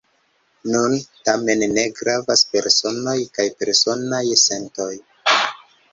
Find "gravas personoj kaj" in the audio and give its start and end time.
1.99-3.45